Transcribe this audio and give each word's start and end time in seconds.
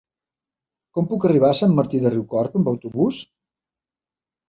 Com 0.99 1.09
puc 1.11 1.27
arribar 1.29 1.53
a 1.55 1.59
Sant 1.61 1.77
Martí 1.81 2.01
de 2.07 2.15
Riucorb 2.17 2.61
amb 2.63 2.75
autobús? 2.75 3.25